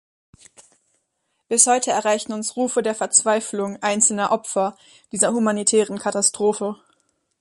[1.47, 4.75] Bis heute erreichen uns Rufe der Verzweiflung einzelner Opfer
[5.11, 6.75] dieser humanitären Katastrophe.